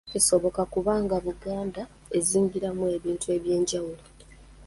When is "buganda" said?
1.25-1.81